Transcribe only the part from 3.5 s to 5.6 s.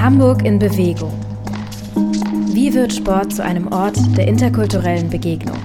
Ort der interkulturellen Begegnung?